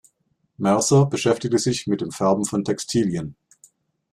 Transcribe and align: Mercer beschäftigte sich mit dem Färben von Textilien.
Mercer 0.57 1.05
beschäftigte 1.05 1.59
sich 1.59 1.85
mit 1.85 2.01
dem 2.01 2.09
Färben 2.09 2.43
von 2.43 2.63
Textilien. 2.65 3.35